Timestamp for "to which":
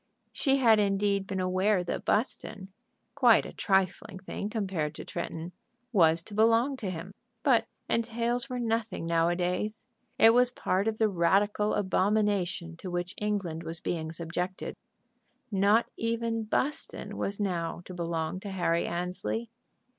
12.77-13.13